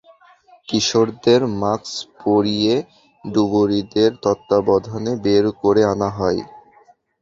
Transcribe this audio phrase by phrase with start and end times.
[0.67, 1.93] কিশোরদের মাস্ক
[2.23, 2.75] পরিয়ে
[3.23, 6.41] ডুবুরিদের তত্ত্বাবধানে বের করে আনা হয়।